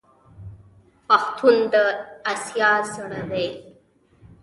پښتون 1.07 1.55
د 1.73 1.75
اسیا 2.31 2.71
زړه 2.93 3.21
دی. 3.31 3.47